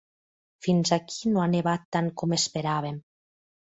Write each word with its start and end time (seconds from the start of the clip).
Fins 0.67 0.93
aquí 0.97 1.33
no 1.35 1.43
ha 1.43 1.47
nevat 1.53 1.87
tant 1.99 2.11
com 2.25 2.37
esperàvem. 2.43 3.03